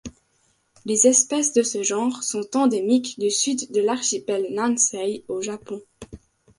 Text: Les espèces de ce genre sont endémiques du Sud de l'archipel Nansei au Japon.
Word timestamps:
Les 0.83 1.05
espèces 1.05 1.53
de 1.53 1.61
ce 1.61 1.83
genre 1.83 2.23
sont 2.23 2.57
endémiques 2.57 3.19
du 3.19 3.29
Sud 3.29 3.71
de 3.71 3.81
l'archipel 3.81 4.47
Nansei 4.49 5.23
au 5.27 5.41
Japon. 5.43 5.79